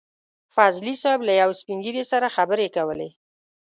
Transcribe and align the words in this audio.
فضلي 0.55 0.93
صیب 1.03 1.19
له 1.27 1.33
يو 1.41 1.49
سپين 1.59 1.77
ږيري 1.85 2.03
سره 2.11 2.27
خبرې 2.35 2.67
کولې. 2.75 3.09